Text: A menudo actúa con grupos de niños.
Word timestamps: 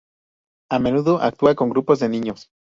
A 0.71 0.79
menudo 0.79 1.21
actúa 1.21 1.53
con 1.53 1.69
grupos 1.69 1.99
de 1.99 2.09
niños. 2.09 2.49